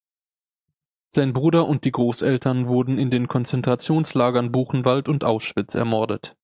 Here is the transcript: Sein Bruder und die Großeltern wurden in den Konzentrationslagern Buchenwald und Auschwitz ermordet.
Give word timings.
Sein 1.09 1.31
Bruder 1.31 1.67
und 1.67 1.85
die 1.85 1.91
Großeltern 1.91 2.65
wurden 2.65 2.97
in 2.97 3.11
den 3.11 3.27
Konzentrationslagern 3.27 4.51
Buchenwald 4.51 5.07
und 5.07 5.23
Auschwitz 5.23 5.75
ermordet. 5.75 6.35